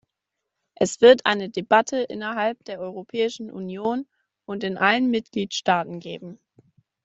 Es 0.73 0.99
wird 1.01 1.27
eine 1.27 1.51
Debatte 1.51 1.97
innerhalb 1.97 2.65
der 2.65 2.79
Europäischen 2.79 3.51
Union 3.51 4.07
und 4.47 4.63
in 4.63 4.79
allen 4.79 5.11
Mitgliedstaaten 5.11 5.99
geben. 5.99 6.39